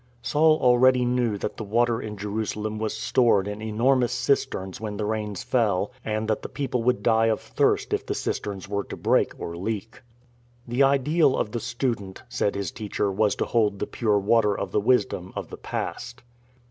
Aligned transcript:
Saul 0.23 0.57
already 0.61 1.05
knew 1.05 1.37
that 1.37 1.57
the 1.57 1.63
water 1.63 2.01
in 2.01 2.17
Jerusalem 2.17 2.79
was 2.79 2.97
stored 2.97 3.47
in 3.47 3.61
enormous 3.61 4.11
cisterns 4.11 4.81
when 4.81 4.97
the 4.97 5.05
rains 5.05 5.43
fell, 5.43 5.91
and 6.03 6.27
that 6.27 6.41
the 6.41 6.49
people 6.49 6.81
would 6.81 7.03
die 7.03 7.27
of 7.27 7.39
thirst 7.39 7.93
if 7.93 8.07
the 8.07 8.15
cisterns 8.15 8.67
were 8.67 8.83
to 8.85 8.97
break 8.97 9.39
or 9.39 9.55
leak. 9.55 10.01
The 10.67 10.81
ideal 10.81 11.37
of 11.37 11.51
the 11.51 11.59
student, 11.59 12.23
said 12.29 12.55
his 12.55 12.71
teacher, 12.71 13.11
was 13.11 13.35
to 13.35 13.45
hold 13.45 13.77
the 13.77 13.85
pure 13.85 14.17
water 14.17 14.57
of 14.57 14.71
the 14.71 14.81
wisdom 14.81 15.33
of 15.35 15.49
the 15.51 15.57
past. 15.57 16.23